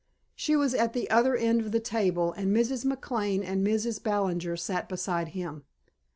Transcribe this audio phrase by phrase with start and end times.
[0.35, 2.83] She was at the other end of the table and Mrs.
[2.87, 4.01] McLane and Mrs.
[4.01, 5.63] Ballinger sat beside him.